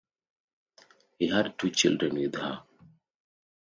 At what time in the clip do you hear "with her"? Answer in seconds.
2.15-2.63